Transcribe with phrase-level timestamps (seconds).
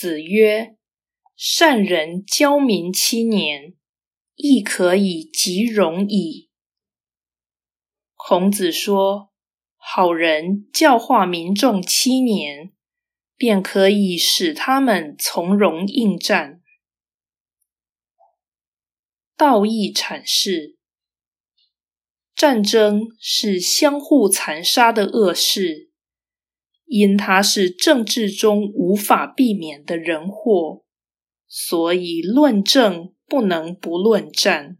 [0.00, 0.76] 子曰
[1.34, 3.74] ：“善人教民七年，
[4.36, 6.50] 亦可以及容矣。”
[8.14, 9.32] 孔子说
[9.76, 12.72] ：“好人教化民众七年，
[13.36, 16.62] 便可以使他们从容应战。”
[19.36, 20.76] 道义阐释：
[22.36, 25.87] 战争是相互残杀的恶事，
[26.88, 30.82] 因他是政治中无法避免的人祸，
[31.46, 34.78] 所以论政不能不论战。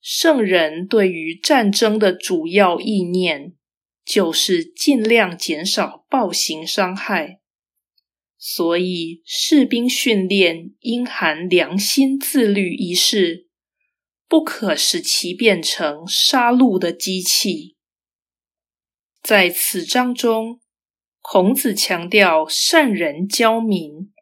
[0.00, 3.54] 圣人对于战争的主要意念，
[4.04, 7.40] 就是尽量减少暴行伤害，
[8.38, 13.48] 所以士兵训练应含良心自律一事。
[14.28, 17.74] 不可使其变成杀戮的机器。
[19.20, 20.60] 在此章中，
[21.20, 24.12] 孔子强调善人教民，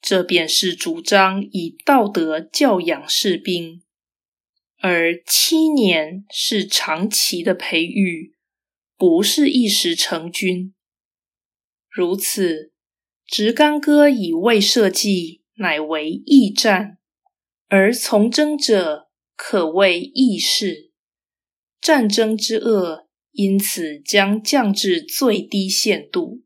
[0.00, 3.82] 这便是主张以道德教养士兵，
[4.78, 8.34] 而七年是长期的培育，
[8.96, 10.74] 不是一时成军。
[11.88, 12.72] 如此，
[13.26, 16.98] 直干戈以未社稷，乃为驿战，
[17.68, 19.04] 而从征者。
[19.36, 20.92] 可谓义士，
[21.80, 23.03] 战争之恶
[23.34, 26.42] 因此将降至最低限度。